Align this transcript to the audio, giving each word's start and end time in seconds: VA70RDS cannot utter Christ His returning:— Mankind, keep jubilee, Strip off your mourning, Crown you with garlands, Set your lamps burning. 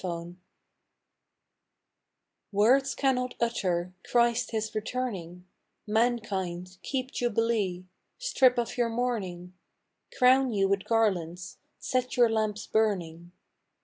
VA70RDS 2.51 2.95
cannot 2.97 3.35
utter 3.39 3.93
Christ 4.03 4.49
His 4.49 4.73
returning:— 4.73 5.45
Mankind, 5.85 6.79
keep 6.81 7.11
jubilee, 7.11 7.85
Strip 8.17 8.57
off 8.57 8.79
your 8.79 8.89
mourning, 8.89 9.53
Crown 10.17 10.51
you 10.51 10.67
with 10.67 10.85
garlands, 10.85 11.59
Set 11.77 12.17
your 12.17 12.31
lamps 12.31 12.65
burning. 12.65 13.31